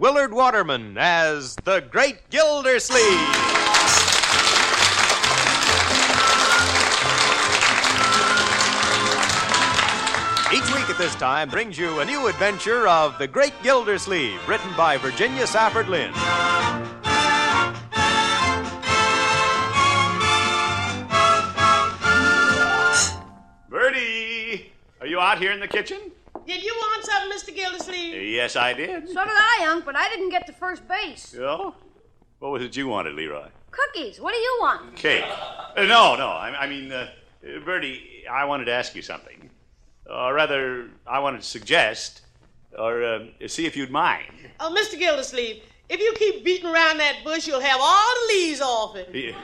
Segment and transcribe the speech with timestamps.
[0.00, 3.02] Willard Waterman as the Great Gildersleeve.
[10.54, 14.74] Each week at this time brings you a new adventure of The Great Gildersleeve, written
[14.74, 16.14] by Virginia Safford Lynn.
[23.68, 24.72] Birdie,
[25.02, 25.98] are you out here in the kitchen?
[26.50, 27.54] Did you want something, Mr.
[27.54, 28.32] Gildersleeve?
[28.32, 29.06] Yes, I did.
[29.06, 31.32] So did I, Unc, but I didn't get to first base.
[31.38, 31.70] Yeah?
[32.40, 33.46] What was it you wanted, Leroy?
[33.70, 34.20] Cookies.
[34.20, 34.96] What do you want?
[34.96, 35.24] Cake.
[35.76, 36.26] Uh, no, no.
[36.26, 37.08] I, I mean, uh,
[37.44, 39.48] uh, Birdie, I wanted to ask you something.
[40.12, 42.22] Or rather, I wanted to suggest,
[42.76, 44.34] or uh, see if you'd mind.
[44.58, 44.98] Oh, Mr.
[44.98, 49.08] Gildersleeve, if you keep beating around that bush, you'll have all the leaves off it.
[49.14, 49.36] Yeah.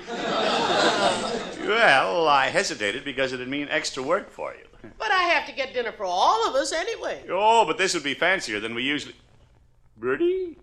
[1.68, 4.66] well, I hesitated because it'd mean extra work for you.
[4.98, 7.24] But I have to get dinner for all of us anyway.
[7.30, 9.14] Oh, but this would be fancier than we usually.
[9.96, 10.56] Birdie?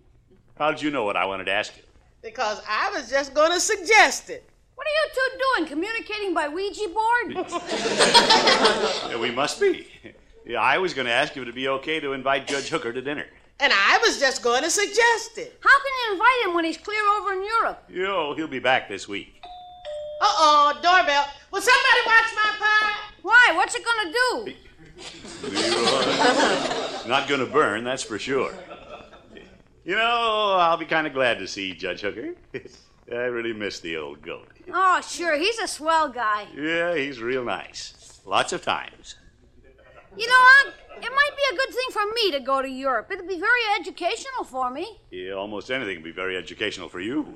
[0.58, 1.84] How did you know what I wanted to ask you?
[2.22, 4.48] Because I was just going to suggest it.
[4.76, 5.70] What are you two doing?
[5.70, 7.48] Communicating by Ouija board?
[9.10, 9.88] Yeah, we must be.
[10.46, 12.92] Yeah, I was going to ask you if it'd be okay to invite Judge Hooker
[12.92, 13.26] to dinner.
[13.60, 15.58] And I was just going to suggest it.
[15.62, 17.84] How can you invite him when he's clear over in Europe?
[17.90, 19.43] Yo, he'll be back this week.
[20.24, 21.26] Uh oh, doorbell.
[21.52, 22.94] Will somebody watch my pie?
[23.24, 23.52] Why?
[23.56, 24.54] What's it gonna do?
[25.50, 27.08] Leroy.
[27.10, 28.54] Not going to burn, that's for sure.
[29.84, 32.36] You know, I'll be kind of glad to see Judge Hooker.
[33.12, 34.48] I really miss the old goat.
[34.74, 35.38] Oh, sure.
[35.38, 36.48] He's a swell guy.
[36.56, 38.22] Yeah, he's real nice.
[38.26, 39.16] Lots of times.
[40.16, 43.10] You know, Unc, it might be a good thing for me to go to Europe.
[43.12, 45.00] It'd be very educational for me.
[45.10, 47.34] Yeah, almost anything would be very educational for you.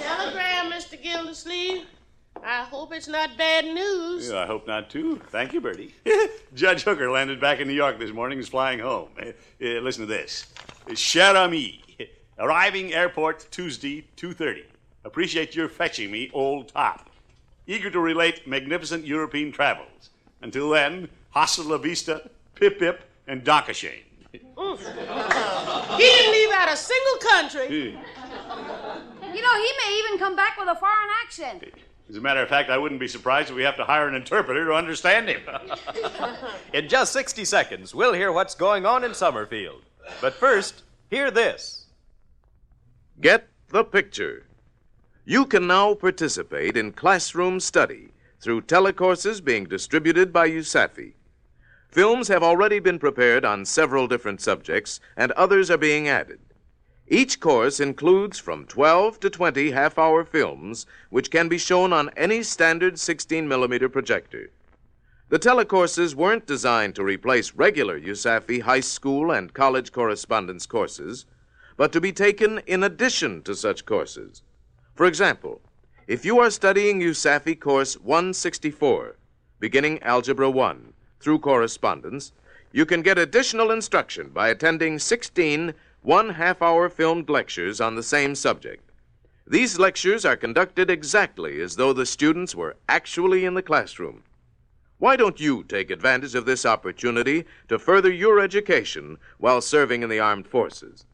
[0.00, 1.00] Telegram, Mr.
[1.00, 1.84] Gildersleeve.
[2.42, 4.28] I hope it's not bad news.
[4.28, 5.20] Yeah, I hope not, too.
[5.28, 5.94] Thank you, Birdie.
[6.54, 9.10] Judge Hooker landed back in New York this morning and is flying home.
[9.18, 9.26] Uh,
[9.62, 10.46] uh, listen to this.
[10.94, 11.80] Cher ami,
[12.38, 14.64] arriving airport Tuesday, 2.30.
[15.04, 17.08] Appreciate your fetching me, old top.
[17.66, 20.10] Eager to relate magnificent European travels.
[20.44, 24.02] Until then, hasta la vista, pip pip, and Dankeschön.
[24.30, 24.38] He
[25.98, 27.66] didn't leave out a single country.
[27.66, 29.34] Hmm.
[29.34, 31.64] You know, he may even come back with a foreign accent.
[32.10, 34.14] As a matter of fact, I wouldn't be surprised if we have to hire an
[34.14, 35.40] interpreter to understand him.
[36.74, 39.82] In just 60 seconds, we'll hear what's going on in Summerfield.
[40.20, 41.86] But first, hear this.
[43.22, 44.44] Get the picture.
[45.24, 48.10] You can now participate in classroom study
[48.44, 51.14] through telecourses being distributed by USAFI.
[51.88, 56.40] Films have already been prepared on several different subjects, and others are being added.
[57.08, 62.10] Each course includes from 12 to 20 half hour films, which can be shown on
[62.18, 64.50] any standard 16 millimeter projector.
[65.30, 71.24] The telecourses weren't designed to replace regular USAFI high school and college correspondence courses,
[71.78, 74.42] but to be taken in addition to such courses.
[74.94, 75.62] For example,
[76.06, 79.16] if you are studying USAFI course 164,
[79.58, 82.32] beginning Algebra 1 through correspondence,
[82.72, 85.72] you can get additional instruction by attending 16
[86.02, 88.90] one half hour filmed lectures on the same subject.
[89.46, 94.24] These lectures are conducted exactly as though the students were actually in the classroom.
[94.98, 100.10] Why don't you take advantage of this opportunity to further your education while serving in
[100.10, 101.06] the armed forces?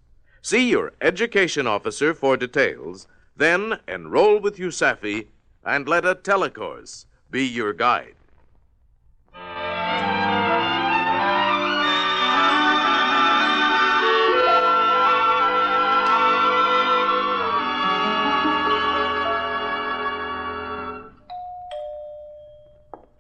[0.42, 3.06] See your education officer for details,
[3.40, 5.26] then enroll with USAFI
[5.64, 8.14] and let a telecourse be your guide.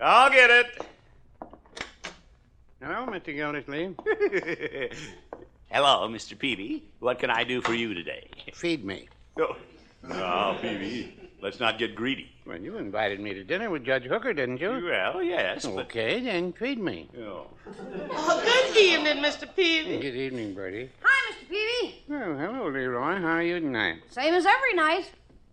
[0.02, 0.66] I'll get it.
[2.82, 3.34] Hello, Mr.
[3.34, 3.96] Gildersleeve.
[5.70, 6.36] Hello, Mr.
[6.36, 6.82] Peavey.
[6.98, 8.28] What can I do for you today?
[8.52, 9.08] Feed me.
[9.38, 9.56] Oh,
[10.12, 11.12] oh Peavey,
[11.42, 12.30] let's not get greedy.
[12.46, 14.70] Well, you invited me to dinner with Judge Hooker, didn't you?
[14.84, 15.86] Well, yes, but.
[15.86, 17.08] Okay, then feed me.
[17.18, 17.46] Oh.
[18.10, 19.46] Oh, good evening, Mr.
[19.46, 20.00] Peavey.
[20.00, 20.90] Good evening, Birdie.
[21.02, 21.48] Hi, Mr.
[21.48, 21.94] Peavey.
[22.10, 23.16] Oh, hello, Leroy.
[23.20, 23.98] How are you tonight?
[24.10, 25.10] Same as every night.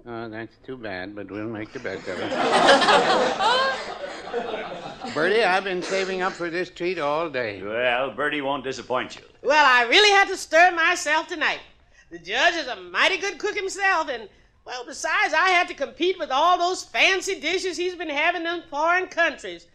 [0.08, 2.32] Oh, that's too bad, but we'll make the best of it.
[5.14, 7.62] Birdie, I've been saving up for this treat all day.
[7.62, 9.22] Well, Birdie won't disappoint you.
[9.44, 11.60] Well, I really had to stir myself tonight.
[12.10, 14.30] The judge is a mighty good cook himself, and,
[14.68, 18.64] well, besides, I had to compete with all those fancy dishes he's been having in
[18.70, 19.66] foreign countries.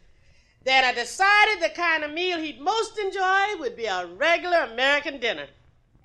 [0.66, 5.18] That I decided the kind of meal he'd most enjoy would be a regular American
[5.18, 5.46] dinner.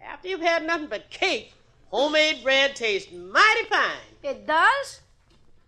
[0.02, 1.54] After you've had nothing but cake,
[1.90, 3.98] homemade bread tastes mighty fine.
[4.24, 5.02] It does?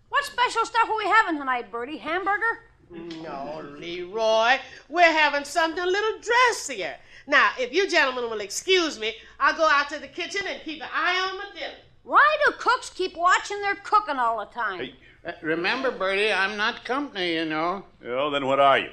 [0.08, 1.98] What special stuff are we having tonight, Birdie?
[1.98, 2.64] Hamburger?
[2.90, 4.56] No, Leroy,
[4.88, 6.96] we're having something a little dressier.
[7.26, 10.82] Now, if you gentlemen will excuse me, I'll go out to the kitchen and keep
[10.82, 11.74] an eye on my dinner.
[12.02, 14.78] Why do cooks keep watching their cooking all the time?
[14.80, 14.94] Hey.
[15.24, 17.84] Uh, remember, Birdie, I'm not company, you know.
[18.06, 18.90] Oh, then what are you?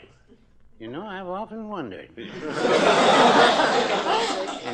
[0.79, 2.09] You know, I've often wondered.
[2.17, 2.27] and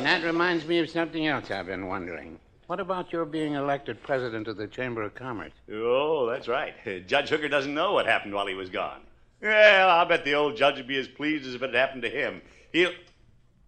[0.04, 2.38] that reminds me of something else I've been wondering.
[2.66, 5.52] What about your being elected president of the Chamber of Commerce?
[5.72, 6.74] Oh, that's right.
[7.06, 9.02] Judge Hooker doesn't know what happened while he was gone.
[9.40, 12.02] Well, I'll bet the old judge would be as pleased as if it had happened
[12.02, 12.40] to him.
[12.72, 12.90] He'll.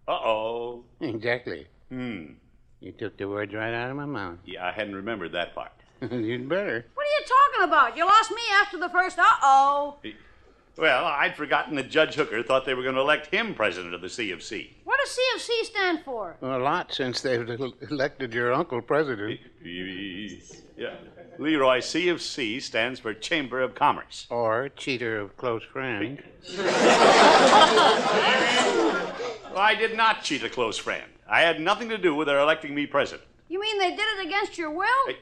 [0.07, 0.83] Uh oh.
[0.99, 1.67] Exactly.
[1.89, 2.33] Hmm.
[2.79, 4.37] You took the words right out of my mouth.
[4.45, 5.71] Yeah, I hadn't remembered that part.
[6.11, 6.85] You'd better.
[6.93, 7.97] What are you talking about?
[7.97, 9.97] You lost me after the first uh oh.
[10.77, 14.01] Well, I'd forgotten that Judge Hooker thought they were going to elect him president of
[14.01, 14.77] the C of C.
[14.83, 16.37] What does CFC stand for?
[16.39, 17.49] A lot since they've
[17.89, 19.39] elected your uncle president.
[20.77, 20.93] Yeah.
[21.39, 24.27] Leroy, C of C stands for Chamber of Commerce.
[24.29, 26.21] Or cheater of close friend.
[26.55, 26.67] Well,
[29.57, 31.09] I did not cheat a close friend.
[31.29, 33.27] I had nothing to do with their electing me president.
[33.49, 34.87] You mean they did it against your will?
[35.07, 35.17] Hey,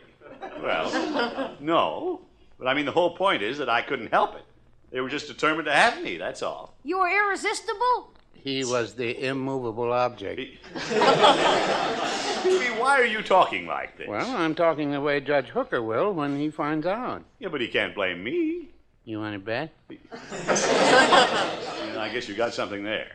[0.62, 2.22] Well, no.
[2.58, 4.44] But I mean, the whole point is that I couldn't help it.
[4.92, 6.76] They were just determined to have me, that's all.
[6.84, 8.12] You were irresistible?
[8.34, 10.40] He was the immovable object.
[10.40, 10.60] Phoebe,
[12.80, 14.08] why are you talking like this?
[14.08, 17.24] Well, I'm talking the way Judge Hooker will when he finds out.
[17.40, 18.70] Yeah, but he can't blame me.
[19.04, 19.74] You want to bet?
[20.48, 23.08] I guess you got something there.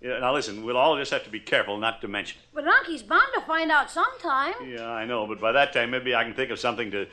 [0.00, 2.46] Yeah, now listen, we'll all just have to be careful not to mention it.
[2.54, 4.54] But Uncie's bound to find out sometime.
[4.66, 7.06] Yeah, I know, but by that time maybe I can think of something to.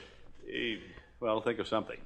[0.51, 0.77] eh,
[1.19, 1.97] well, think of something.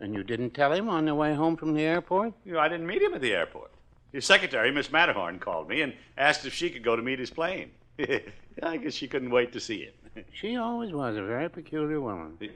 [0.00, 2.32] And you didn't tell him on the way home from the airport?
[2.44, 3.70] You know, I didn't meet him at the airport.
[4.12, 7.30] His secretary, Miss Matterhorn, called me and asked if she could go to meet his
[7.30, 7.70] plane.
[8.62, 9.92] I guess she couldn't wait to see him.
[10.32, 12.38] She always was a very peculiar woman.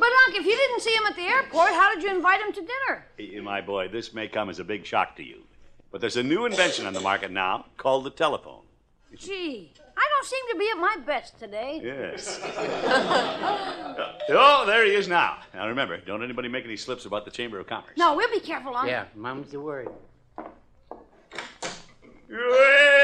[0.00, 2.52] But, Unc, if you didn't see him at the airport, how did you invite him
[2.54, 3.04] to dinner?
[3.18, 5.42] Eh, My boy, this may come as a big shock to you,
[5.92, 8.62] but there's a new invention on the market now called the telephone.
[9.14, 11.80] Gee, I don't seem to be at my best today.
[11.84, 12.40] Yes.
[14.30, 15.38] oh, there he is now.
[15.52, 17.96] Now remember, don't anybody make any slips about the Chamber of Commerce.
[17.98, 18.88] No, we'll be careful, Unc.
[18.88, 19.88] Yeah, mum's the word.
[22.30, 22.99] Well,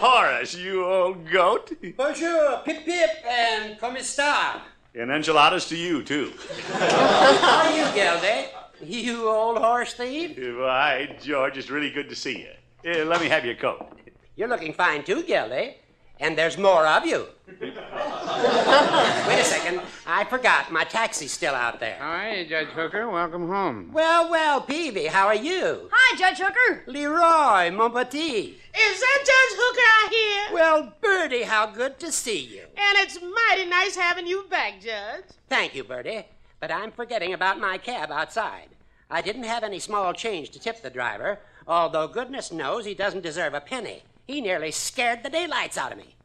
[0.00, 1.72] Horace, you old goat.
[1.96, 4.60] Bonjour, pip pip, and comme está?
[4.94, 6.32] And enchiladas to you, too.
[6.72, 8.48] How are you, Gildy?
[8.82, 10.36] You old horse thief?
[10.36, 12.46] Why, George, it's really good to see
[12.84, 13.04] you.
[13.04, 13.88] Let me have your coat.
[14.36, 15.76] You're looking fine too, Gildy.
[16.20, 17.26] And there's more of you.
[17.60, 19.80] Wait a second.
[20.08, 20.70] I forgot.
[20.70, 21.96] My taxi's still out there.
[21.98, 23.10] How are you, Judge Hooker?
[23.10, 23.90] Welcome home.
[23.92, 25.90] Well, well, Peavey, how are you?
[25.92, 26.84] Hi, Judge Hooker.
[26.86, 28.56] Leroy, mon petit.
[28.78, 30.54] Is that Judge Hooker out here?
[30.54, 32.62] Well, Birdie, how good to see you.
[32.62, 35.24] And it's mighty nice having you back, Judge.
[35.48, 36.26] Thank you, Birdie.
[36.60, 38.68] But I'm forgetting about my cab outside.
[39.10, 43.22] I didn't have any small change to tip the driver, although goodness knows he doesn't
[43.22, 44.04] deserve a penny.
[44.26, 46.16] He nearly scared the daylights out of me.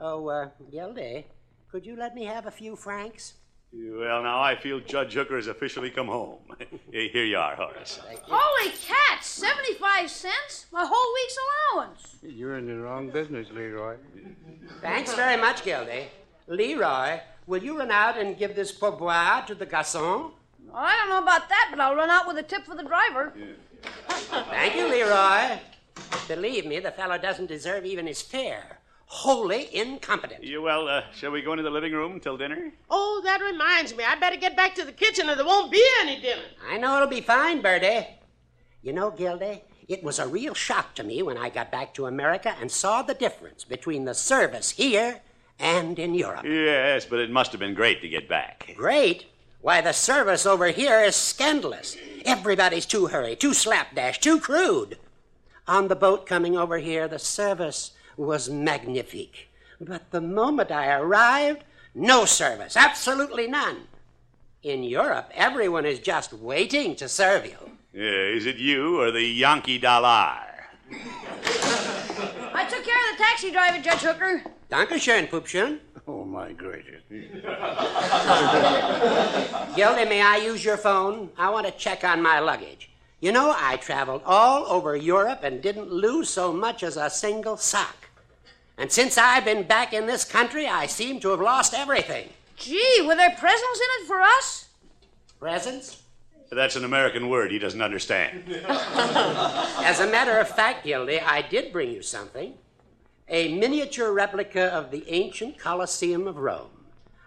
[0.00, 1.26] Oh, uh, Gildy,
[1.70, 3.34] could you let me have a few francs?
[3.72, 6.38] Well, now I feel Judge Hooker has officially come home.
[6.90, 8.00] Here you are, Horace.
[8.22, 10.66] Holy cats, 75 cents?
[10.72, 12.16] My whole week's allowance.
[12.22, 13.96] You're in the wrong business, Leroy.
[14.80, 16.06] Thanks very much, Gildy.
[16.46, 20.30] Leroy, will you run out and give this pourboire to the garçon?
[20.74, 23.34] I don't know about that, but I'll run out with a tip for the driver.
[24.50, 25.58] Thank you, Leroy.
[26.26, 28.78] Believe me, the fellow doesn't deserve even his fare.
[29.10, 30.44] Wholly incompetent.
[30.44, 32.70] You, well, uh, shall we go into the living room until dinner?
[32.90, 34.04] Oh, that reminds me.
[34.04, 36.42] I'd better get back to the kitchen or there won't be any dinner.
[36.68, 38.06] I know it'll be fine, Birdie.
[38.82, 42.04] You know, Gildy, it was a real shock to me when I got back to
[42.06, 45.22] America and saw the difference between the service here
[45.58, 46.44] and in Europe.
[46.44, 48.74] Yes, but it must have been great to get back.
[48.76, 49.24] Great.
[49.62, 51.96] Why, the service over here is scandalous.
[52.26, 54.98] Everybody's too hurried, too slapdash, too crude.
[55.66, 59.48] On the boat coming over here, the service was magnifique.
[59.80, 63.86] But the moment I arrived, no service, absolutely none.
[64.62, 67.70] In Europe, everyone is just waiting to serve you.
[67.92, 70.36] Yeah, is it you or the Yankee Dollar?
[70.90, 74.42] I took care of the taxi driver, Judge Hooker.
[74.70, 75.78] Dankeschön, Pupchen.
[76.06, 77.02] Oh, my gracious.
[79.76, 81.30] Gildy, may I use your phone?
[81.38, 82.90] I want to check on my luggage.
[83.20, 87.56] You know, I traveled all over Europe and didn't lose so much as a single
[87.56, 88.07] sock.
[88.78, 92.28] And since I've been back in this country, I seem to have lost everything.
[92.56, 94.68] Gee, were there presents in it for us?
[95.40, 96.02] Presents?
[96.50, 98.44] That's an American word he doesn't understand.
[98.68, 102.54] As a matter of fact, Gildy, I did bring you something
[103.28, 106.70] a miniature replica of the ancient Colosseum of Rome.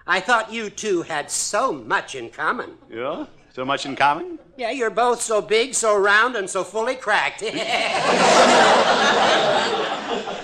[0.08, 2.72] I thought you two had so much in common.
[2.90, 3.28] Yeah?
[3.54, 4.40] So much in common?
[4.58, 7.44] Yeah, you're both so big, so round, and so fully cracked.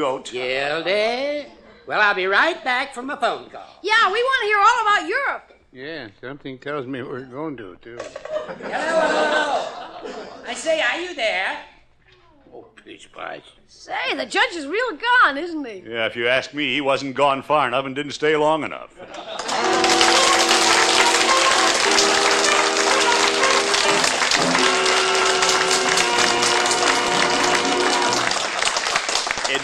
[0.00, 0.30] You goat.
[0.32, 1.44] Gildy.
[1.86, 3.66] Well, I'll be right back from a phone call.
[3.82, 5.52] Yeah, we want to hear all about Europe.
[5.72, 7.98] Yeah, something tells me we're going to, too.
[8.62, 9.66] Hello!
[10.46, 11.58] I say, are you there?
[12.50, 13.42] Oh, please, boys.
[13.66, 15.82] Say, the judge is real gone, isn't he?
[15.86, 18.96] Yeah, if you ask me, he wasn't gone far enough and didn't stay long enough.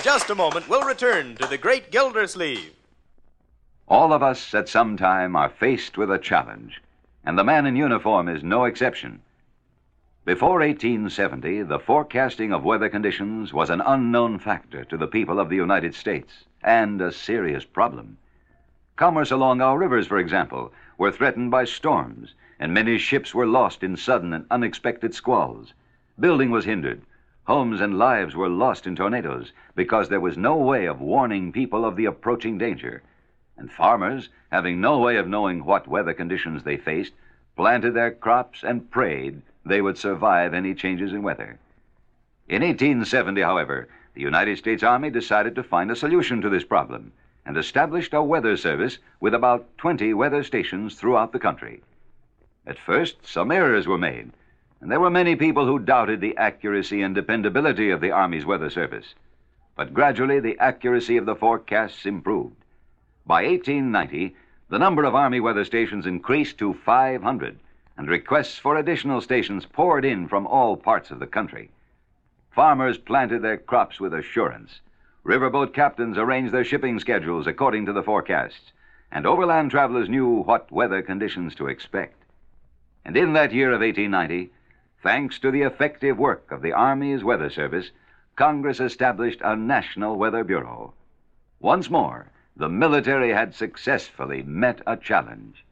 [0.06, 2.72] just a moment, we'll return to the Great Gildersleeve.
[3.88, 6.80] All of us at some time are faced with a challenge,
[7.24, 9.20] and the man in uniform is no exception.
[10.24, 15.48] Before 1870, the forecasting of weather conditions was an unknown factor to the people of
[15.48, 18.16] the United States and a serious problem.
[18.94, 23.82] Commerce along our rivers, for example, were threatened by storms, and many ships were lost
[23.82, 25.74] in sudden and unexpected squalls.
[26.16, 27.02] Building was hindered.
[27.46, 31.84] Homes and lives were lost in tornadoes because there was no way of warning people
[31.84, 33.04] of the approaching danger.
[33.56, 37.12] And farmers, having no way of knowing what weather conditions they faced,
[37.54, 41.60] planted their crops and prayed they would survive any changes in weather.
[42.48, 47.12] In 1870, however, the United States Army decided to find a solution to this problem
[47.44, 51.80] and established a weather service with about 20 weather stations throughout the country.
[52.66, 54.32] At first, some errors were made,
[54.80, 58.70] and there were many people who doubted the accuracy and dependability of the Army's weather
[58.70, 59.14] service.
[59.74, 62.56] But gradually, the accuracy of the forecasts improved.
[63.26, 64.34] By 1890,
[64.68, 67.58] the number of Army weather stations increased to 500,
[67.96, 71.70] and requests for additional stations poured in from all parts of the country.
[72.50, 74.80] Farmers planted their crops with assurance.
[75.24, 78.72] Riverboat captains arranged their shipping schedules according to the forecasts,
[79.10, 82.22] and overland travelers knew what weather conditions to expect.
[83.04, 84.52] And in that year of 1890,
[85.02, 87.90] thanks to the effective work of the Army's Weather Service,
[88.36, 90.94] Congress established a National Weather Bureau.
[91.60, 95.65] Once more, the military had successfully met a challenge.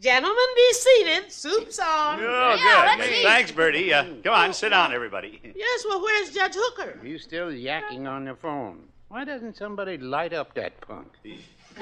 [0.00, 1.32] Gentlemen, be seated.
[1.32, 2.20] Soup's on.
[2.20, 2.98] Oh, Yeah, good.
[3.00, 3.24] let's eat.
[3.24, 3.92] Thanks, Birdie.
[3.92, 5.40] Uh, come on, sit down, everybody.
[5.56, 6.98] Yes, well, where's Judge Hooker?
[7.02, 8.84] He's still yakking on the phone.
[9.08, 11.08] Why doesn't somebody light up that punk?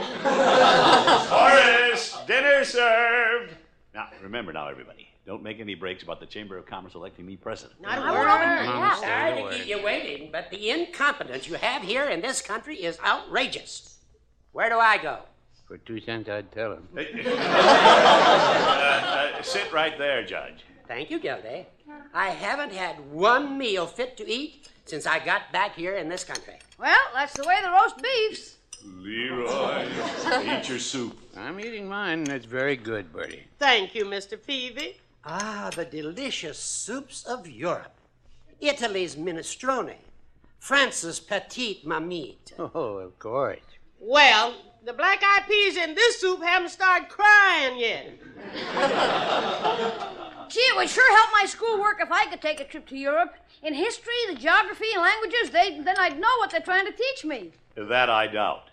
[1.28, 3.54] Horace, dinner served.
[3.94, 7.36] Now, remember now, everybody, don't make any breaks about the Chamber of Commerce electing me
[7.36, 7.80] president.
[7.80, 8.26] Not a I word.
[8.26, 8.78] won't.
[8.80, 8.94] Yeah.
[8.96, 12.98] Sorry to keep you waiting, but the incompetence you have here in this country is
[13.04, 13.98] outrageous.
[14.52, 15.20] Where do I go?
[15.66, 16.88] For two cents, I'd tell him.
[18.98, 20.64] Uh, sit right there, Judge.
[20.86, 21.66] Thank you, Gildy.
[22.14, 26.24] I haven't had one meal fit to eat since I got back here in this
[26.24, 26.54] country.
[26.78, 28.56] Well, that's the way the roast beefs.
[28.84, 29.86] Leroy,
[30.44, 31.18] eat your soup.
[31.36, 33.44] I'm eating mine, and it's very good, Birdie.
[33.58, 34.38] Thank you, Mr.
[34.38, 34.94] Peavey.
[35.24, 37.98] Ah, the delicious soups of Europe.
[38.60, 39.96] Italy's minestrone.
[40.58, 42.52] France's petite marmite.
[42.58, 43.58] Oh, of course.
[44.00, 44.54] Well,
[44.86, 48.06] the black eyed peas in this soup haven't started crying yet.
[50.48, 53.34] Gee, it would sure help my schoolwork if I could take a trip to Europe.
[53.64, 57.24] In history, the geography, and languages, they, then I'd know what they're trying to teach
[57.24, 57.50] me.
[57.74, 58.68] That I doubt.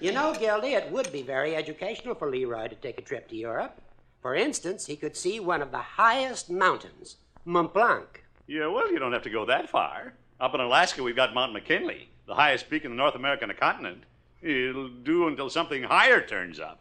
[0.00, 3.36] You know, Gildy, it would be very educational for Leroy to take a trip to
[3.36, 3.80] Europe.
[4.20, 8.22] For instance, he could see one of the highest mountains, Mont Blanc.
[8.46, 10.12] Yeah, well, you don't have to go that far.
[10.40, 14.04] Up in Alaska, we've got Mount McKinley, the highest peak in the North American continent.
[14.42, 16.80] It'll do until something higher turns up.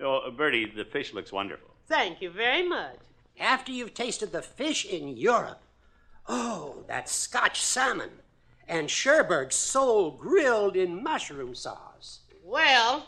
[0.00, 1.68] Oh, Birdie, the fish looks wonderful.
[1.86, 2.96] Thank you very much.
[3.38, 5.60] After you've tasted the fish in Europe,
[6.28, 8.10] oh, that Scotch salmon
[8.66, 12.20] and Cherbourg sole grilled in mushroom sauce.
[12.42, 13.06] Well,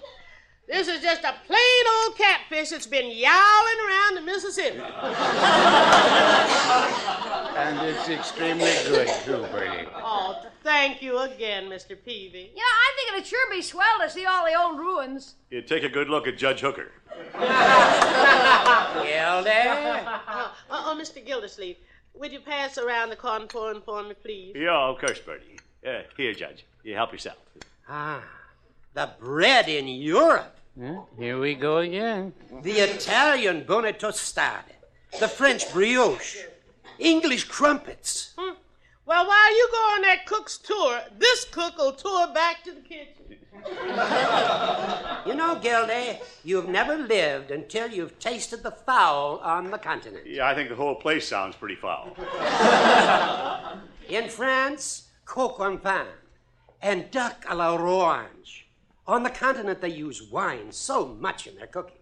[0.69, 4.81] this is just a plain old catfish that's been yowling around the Mississippi.
[7.57, 9.89] And it's extremely good, too, Birdie.
[9.95, 11.97] Oh, thank you again, Mr.
[11.97, 12.51] Peavey.
[12.51, 15.37] You know, I think it'd sure be swell to see all the old ruins.
[15.49, 16.91] You take a good look at Judge Hooker.
[17.33, 17.47] Gildy?
[19.49, 21.25] Uh, oh, Mr.
[21.25, 21.77] Gildersleeve,
[22.15, 24.55] would you pass around the corncorn for me, please?
[24.57, 25.61] Yeah, of course, Birdie.
[25.87, 26.67] Uh, here, Judge.
[26.83, 27.39] You help yourself.
[27.89, 28.25] Ah,
[28.95, 30.59] the bread in Europe.
[30.79, 31.03] Huh?
[31.17, 32.33] Here we go again.
[32.63, 34.75] The Italian bone tostade.
[35.21, 36.39] The French brioche.
[36.99, 38.35] English crumpets.
[38.37, 38.55] Hmm.
[39.07, 42.81] Well, while you go on that cook's tour, this cook will tour back to the
[42.81, 43.37] kitchen.
[45.25, 50.27] You know, Gildy, you've never lived until you've tasted the fowl on the continent.
[50.27, 52.17] Yeah, I think the whole place sounds pretty foul.
[54.09, 56.07] In France, coq en pain
[56.83, 58.67] and duck à la orange.
[59.07, 61.97] On the continent, they use wine so much in their cooking.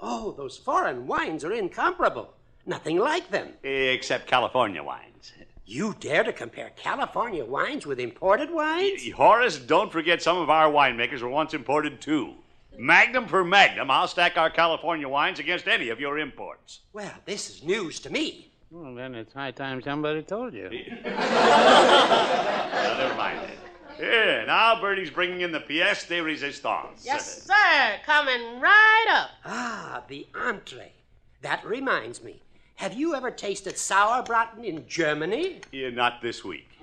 [0.00, 2.34] Oh, those foreign wines are incomparable.
[2.66, 3.54] Nothing like them.
[3.62, 5.32] Except California wines.
[5.68, 9.02] You dare to compare California wines with imported wines?
[9.10, 12.34] Horace, don't forget some of our winemakers were once imported too.
[12.78, 16.82] Magnum for magnum, I'll stack our California wines against any of your imports.
[16.92, 18.52] Well, this is news to me.
[18.70, 20.70] Well, then it's high time somebody told you.
[21.04, 23.96] Now, never mind that.
[23.96, 27.04] Here, now Birdie's bringing in the pièce de résistance.
[27.04, 27.96] Yes, sir.
[28.04, 29.30] Coming right up.
[29.44, 30.92] Ah, the entree.
[31.42, 32.42] That reminds me.
[32.76, 35.60] Have you ever tasted sauerbraten in Germany?
[35.72, 36.68] Yeah, not this week.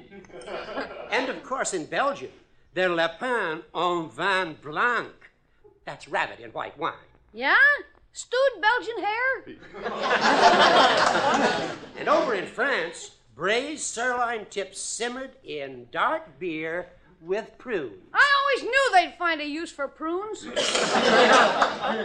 [1.12, 2.32] And of course in Belgium,
[2.74, 5.14] their lapin en vin blanc.
[5.86, 6.94] That's rabbit in white wine.
[7.34, 7.56] Yeah?
[8.14, 9.46] Stewed Belgian hare?
[12.00, 16.88] And over in France, braised sirloin tips simmered in dark beer
[17.22, 18.02] with prunes.
[18.14, 20.46] I always knew they'd find a use for prunes.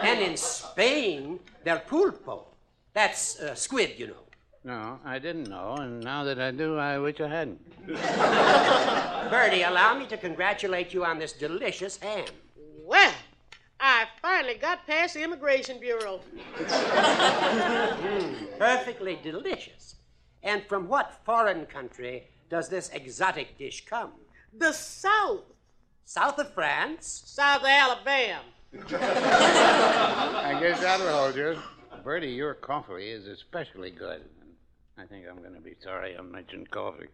[0.02, 2.47] And in Spain, their pulpo.
[2.98, 4.24] That's uh, squid, you know.
[4.64, 7.60] No, I didn't know, and now that I do, I wish I hadn't.
[9.30, 12.26] Birdie, allow me to congratulate you on this delicious ham.
[12.84, 13.14] Well,
[13.78, 16.18] I finally got past the Immigration Bureau.
[18.58, 19.94] Perfectly delicious.
[20.42, 24.10] And from what foreign country does this exotic dish come?
[24.52, 25.44] The South.
[26.04, 27.22] South of France?
[27.26, 28.40] South of Alabama.
[28.90, 31.56] I guess that'll hold you.
[32.08, 34.22] Birdie, your coffee is especially good.
[34.96, 37.08] I think I'm going to be sorry I mentioned coffee.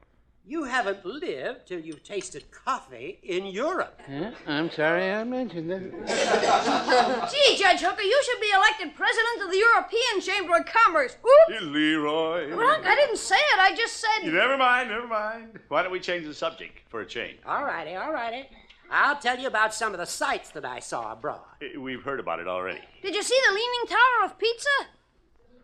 [0.46, 4.00] You haven't lived till you've tasted coffee in Europe.
[4.08, 5.82] Yeah, I'm sorry I mentioned it.
[5.90, 11.16] Gee, Judge Hooker, you should be elected president of the European Chamber of Commerce.
[11.24, 11.60] Whoop!
[11.60, 12.56] Leroy.
[12.56, 13.58] Well, I didn't say it.
[13.58, 14.32] I just said.
[14.32, 15.58] Never mind, never mind.
[15.66, 17.38] Why don't we change the subject for a change?
[17.44, 18.48] All righty, all righty.
[18.94, 21.40] I'll tell you about some of the sights that I saw abroad.
[21.60, 22.80] Eh, We've heard about it already.
[23.02, 24.68] Did you see the Leaning Tower of Pizza?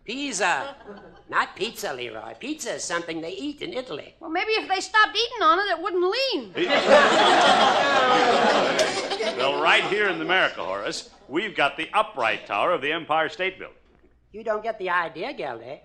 [0.04, 0.74] Pizza.
[1.28, 2.34] Not pizza, Leroy.
[2.40, 4.14] Pizza is something they eat in Italy.
[4.18, 6.52] Well, maybe if they stopped eating on it, it wouldn't lean.
[9.36, 13.58] Well, right here in America, Horace, we've got the upright tower of the Empire State
[13.58, 13.76] Building.
[14.32, 15.80] You don't get the idea, Gildy.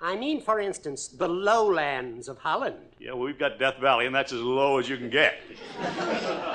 [0.00, 2.76] I mean, for instance, the lowlands of Holland.
[2.98, 5.40] Yeah, well, we've got Death Valley, and that's as low as you can get.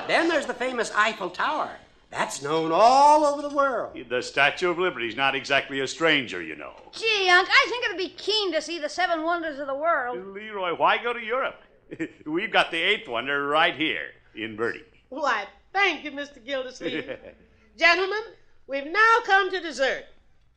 [0.06, 1.70] Then there's the famous Eiffel Tower.
[2.10, 3.96] That's known all over the world.
[4.08, 6.74] The Statue of Liberty's not exactly a stranger, you know.
[6.92, 10.18] Gee, Unc, I think it'd be keen to see the seven wonders of the world.
[10.34, 11.62] Leroy, why go to Europe?
[12.26, 14.84] we've got the eighth wonder right here in Birdie.
[15.08, 16.44] Why, thank you, Mr.
[16.44, 17.16] Gildersleeve.
[17.78, 18.22] Gentlemen,
[18.66, 20.04] we've now come to dessert.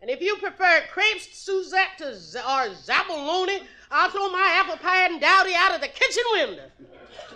[0.06, 5.08] And if you prefer crepes Suzette to z- or zabaglione, I'll throw my apple pie
[5.08, 6.62] and dowdy out of the kitchen window.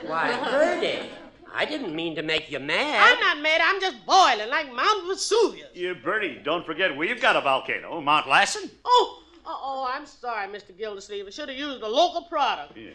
[0.06, 1.10] Why, Birdie,
[1.52, 3.12] I didn't mean to make you mad.
[3.12, 5.70] I'm not mad, I'm just boiling like Mount Vesuvius.
[5.74, 8.70] Yeah, Birdie, don't forget, we've got a volcano, Mount Lassen.
[8.86, 10.78] Oh, oh, oh, I'm sorry, Mr.
[10.78, 11.26] Gildersleeve.
[11.26, 12.78] I should have used a local product.
[12.78, 12.92] Yeah.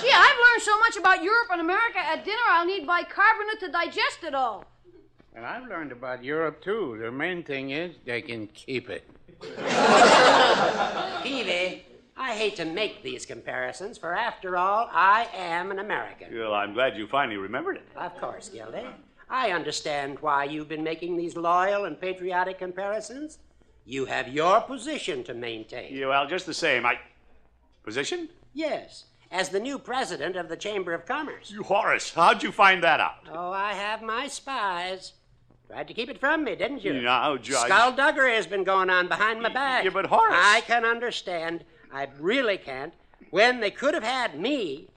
[0.00, 3.68] Gee, I've learned so much about Europe and America at dinner, I'll need bicarbonate to
[3.70, 4.64] digest it all.
[5.34, 6.98] And I've learned about Europe, too.
[7.00, 9.08] The main thing is they can keep it.
[11.22, 11.82] Peavey,
[12.16, 16.36] I hate to make these comparisons, for after all, I am an American.
[16.36, 17.86] Well, I'm glad you finally remembered it.
[17.96, 18.86] Of course, Gildy.
[19.28, 23.38] I understand why you've been making these loyal and patriotic comparisons.
[23.86, 25.94] You have your position to maintain.
[25.94, 26.98] Yeah, well, just the same, I.
[27.84, 28.28] Position?
[28.52, 31.50] Yes, as the new president of the Chamber of Commerce.
[31.50, 33.26] You, Horace, how'd you find that out?
[33.32, 35.12] Oh, I have my spies.
[35.70, 36.94] Tried to keep it from me, didn't you?
[37.00, 37.70] No, Judge.
[37.70, 39.84] Skullduggery has been going on behind my back.
[39.84, 41.64] Yeah, but Horace- I can understand.
[41.92, 42.92] I really can't.
[43.30, 44.88] When they could have had me,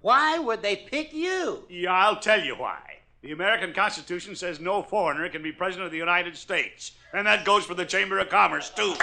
[0.00, 1.64] why would they pick you?
[1.68, 2.80] Yeah, I'll tell you why.
[3.22, 6.92] The American Constitution says no foreigner can be president of the United States.
[7.12, 8.94] And that goes for the Chamber of Commerce, too.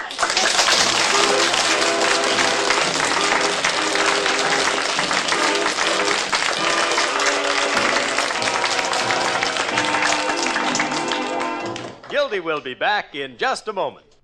[12.40, 14.16] Will be back in just a moment.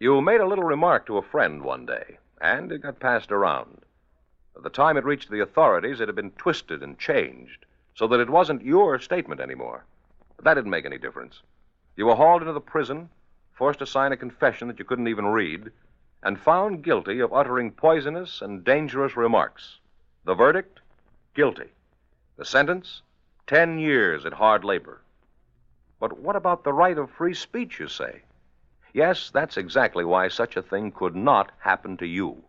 [0.00, 3.82] You made a little remark to a friend one day, and it got passed around.
[4.54, 8.20] By the time it reached the authorities, it had been twisted and changed so that
[8.20, 9.84] it wasn't your statement anymore.
[10.36, 11.42] But that didn't make any difference.
[11.94, 13.10] You were hauled into the prison,
[13.52, 15.70] forced to sign a confession that you couldn't even read,
[16.22, 19.78] and found guilty of uttering poisonous and dangerous remarks.
[20.24, 20.80] The verdict?
[21.34, 21.68] Guilty.
[22.38, 23.02] The sentence?
[23.46, 25.02] Ten years at hard labor.
[26.02, 28.22] But what about the right of free speech, you say?
[28.92, 32.42] Yes, that's exactly why such a thing could not happen to you.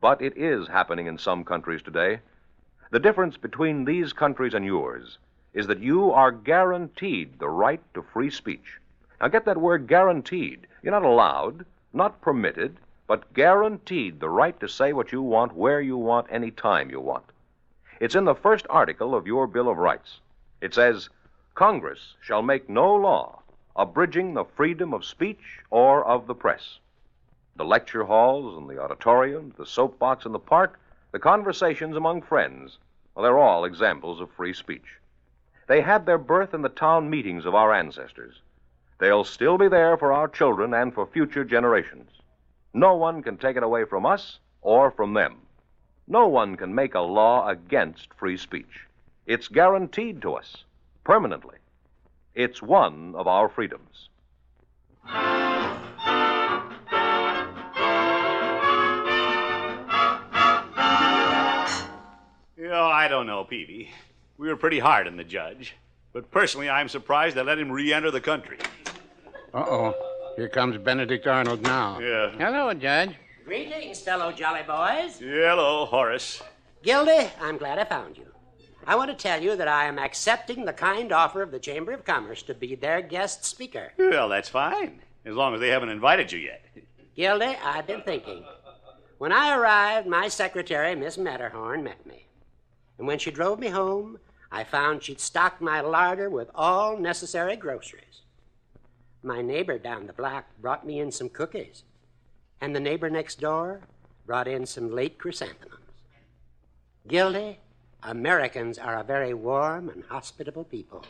[0.00, 2.18] But it is happening in some countries today.
[2.90, 5.18] The difference between these countries and yours
[5.54, 8.80] is that you are guaranteed the right to free speech.
[9.20, 10.66] Now get that word guaranteed.
[10.82, 12.76] You're not allowed, not permitted,
[13.06, 17.00] but guaranteed the right to say what you want, where you want, any time you
[17.00, 17.26] want.
[18.00, 20.18] It's in the first article of your Bill of Rights.
[20.60, 21.08] It says,
[21.60, 23.42] Congress shall make no law
[23.76, 26.78] abridging the freedom of speech or of the press.
[27.56, 30.80] The lecture halls and the auditoriums, the soapbox in the park,
[31.12, 32.78] the conversations among friends,
[33.14, 34.86] well, they're all examples of free speech.
[35.66, 38.40] They had their birth in the town meetings of our ancestors.
[38.96, 42.10] They'll still be there for our children and for future generations.
[42.72, 45.36] No one can take it away from us or from them.
[46.08, 48.86] No one can make a law against free speech.
[49.26, 50.64] It's guaranteed to us,
[51.04, 51.56] permanently.
[52.34, 54.08] It's one of our freedoms.
[62.56, 63.88] You know, I don't know, Peavey.
[64.38, 65.74] We were pretty hard on the judge.
[66.12, 68.58] But personally, I'm surprised they let him re enter the country.
[69.54, 69.94] Uh oh.
[70.36, 71.98] Here comes Benedict Arnold now.
[71.98, 72.30] Yeah.
[72.38, 73.14] Hello, Judge.
[73.44, 75.18] Greetings, fellow jolly boys.
[75.18, 76.42] Hello, Horace.
[76.82, 78.29] Gildy, I'm glad I found you.
[78.86, 81.92] I want to tell you that I am accepting the kind offer of the Chamber
[81.92, 83.92] of Commerce to be their guest speaker.
[83.98, 86.64] Well, that's fine, as long as they haven't invited you yet.
[87.16, 88.44] Gildy, I've been thinking.
[89.18, 92.26] When I arrived, my secretary, Miss Matterhorn, met me.
[92.98, 94.18] And when she drove me home,
[94.50, 98.22] I found she'd stocked my larder with all necessary groceries.
[99.22, 101.82] My neighbor down the block brought me in some cookies,
[102.60, 103.82] and the neighbor next door
[104.26, 105.76] brought in some late chrysanthemums.
[107.06, 107.58] Gildy,
[108.02, 111.04] Americans are a very warm and hospitable people.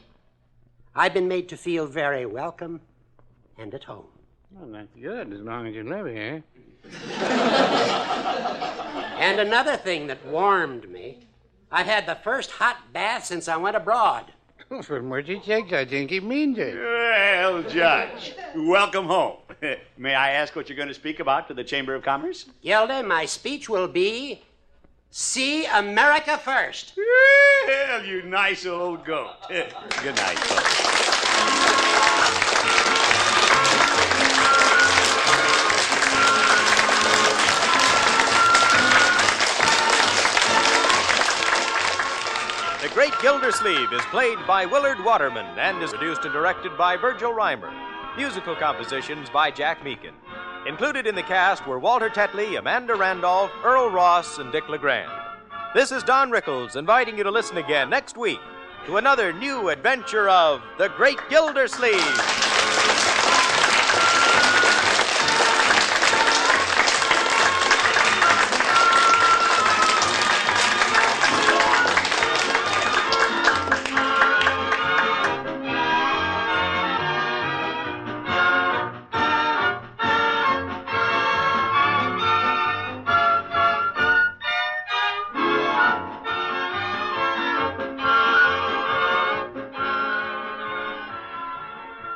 [0.94, 2.80] I've been made to feel very welcome
[3.58, 4.06] and at home.
[4.50, 6.42] Well, that's good as long as you live here.
[9.20, 11.18] And another thing that warmed me
[11.70, 14.32] I've had the first hot bath since I went abroad.
[14.82, 16.74] From mercy sakes, I think he means it.
[16.74, 19.36] Well, Judge, welcome home.
[19.98, 22.46] May I ask what you're going to speak about to the Chamber of Commerce?
[22.64, 24.42] Gildy, my speech will be
[25.12, 26.92] See America First.
[27.66, 29.34] Well, you nice old goat.
[29.48, 30.90] Good night, folks.
[42.80, 47.32] The Great Gildersleeve is played by Willard Waterman and is produced and directed by Virgil
[47.32, 47.72] Reimer.
[48.16, 50.14] Musical compositions by Jack Meakin.
[50.66, 55.10] Included in the cast were Walter Tetley, Amanda Randolph, Earle Ross, and Dick LeGrand.
[55.74, 58.40] This is Don Rickles inviting you to listen again next week
[58.84, 62.39] to another new adventure of The Great Gildersleeve.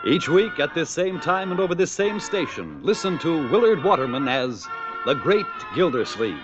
[0.07, 4.29] Each week at this same time and over this same station, listen to Willard Waterman
[4.29, 4.67] as
[5.07, 6.39] The Great Gildersleeve.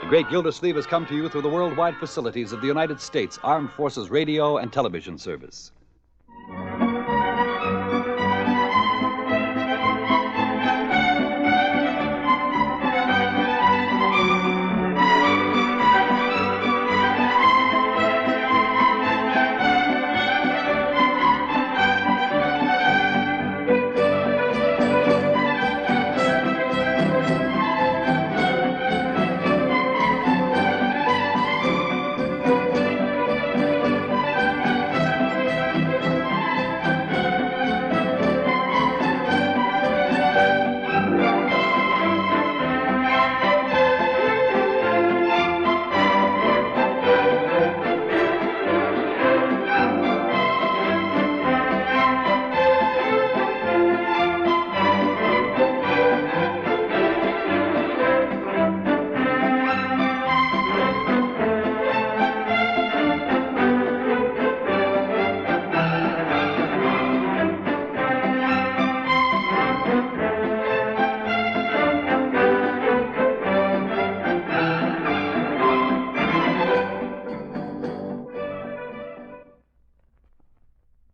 [0.00, 3.38] The Great Gildersleeve has come to you through the worldwide facilities of the United States
[3.44, 5.72] Armed Forces Radio and Television Service.